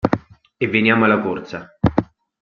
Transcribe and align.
E 0.57 0.67
veniamo 0.67 1.05
alla 1.05 1.19
corsa. 1.19 1.77